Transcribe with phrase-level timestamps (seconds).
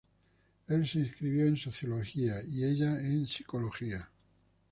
[0.67, 4.09] Él se inscribió en Sociología y ella, en Psicología.